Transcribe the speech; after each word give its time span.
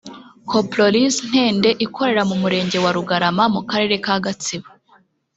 Coproriz 0.51 1.15
Ntende 1.29 1.69
ikorera 1.85 2.23
mu 2.29 2.35
Murenge 2.41 2.77
wa 2.83 2.91
Rugarama 2.95 3.45
mu 3.55 3.61
Karere 3.69 3.95
ka 4.05 4.15
Gatsibo 4.25 4.69